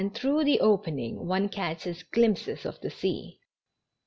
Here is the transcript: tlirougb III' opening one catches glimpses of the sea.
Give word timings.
tlirougb 0.09 0.41
III' 0.47 0.59
opening 0.71 1.27
one 1.27 1.47
catches 1.47 2.01
glimpses 2.01 2.65
of 2.65 2.81
the 2.81 2.89
sea. 2.89 3.37